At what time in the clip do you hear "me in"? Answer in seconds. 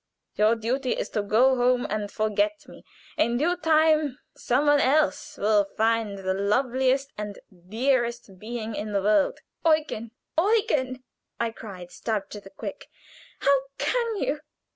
2.67-3.37